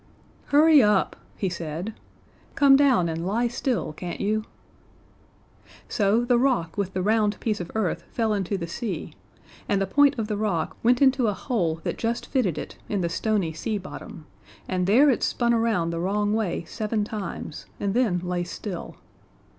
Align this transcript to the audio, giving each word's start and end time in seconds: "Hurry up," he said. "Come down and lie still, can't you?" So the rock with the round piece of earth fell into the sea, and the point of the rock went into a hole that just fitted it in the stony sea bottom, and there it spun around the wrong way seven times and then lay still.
"Hurry 0.45 0.81
up," 0.81 1.15
he 1.37 1.47
said. 1.47 1.93
"Come 2.55 2.75
down 2.75 3.07
and 3.07 3.23
lie 3.23 3.47
still, 3.47 3.93
can't 3.93 4.19
you?" 4.19 4.45
So 5.87 6.25
the 6.25 6.39
rock 6.39 6.75
with 6.75 6.93
the 6.93 7.03
round 7.03 7.39
piece 7.39 7.59
of 7.59 7.69
earth 7.75 8.03
fell 8.11 8.33
into 8.33 8.57
the 8.57 8.65
sea, 8.65 9.13
and 9.69 9.79
the 9.79 9.85
point 9.85 10.17
of 10.17 10.27
the 10.27 10.37
rock 10.37 10.75
went 10.81 11.03
into 11.03 11.27
a 11.27 11.33
hole 11.35 11.81
that 11.83 11.99
just 11.99 12.25
fitted 12.25 12.57
it 12.57 12.77
in 12.89 13.01
the 13.01 13.09
stony 13.09 13.53
sea 13.53 13.77
bottom, 13.77 14.25
and 14.67 14.87
there 14.87 15.11
it 15.11 15.21
spun 15.21 15.53
around 15.53 15.91
the 15.91 15.99
wrong 15.99 16.33
way 16.33 16.63
seven 16.65 17.03
times 17.03 17.67
and 17.79 17.93
then 17.93 18.17
lay 18.23 18.43
still. 18.43 18.95